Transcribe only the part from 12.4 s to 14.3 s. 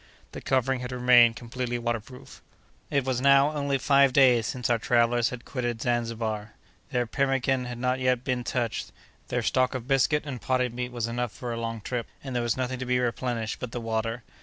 was nothing to be replenished but the water.